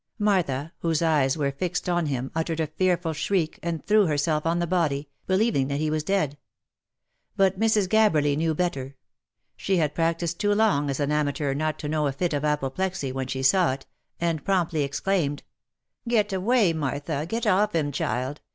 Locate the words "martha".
0.17-0.73, 16.73-17.27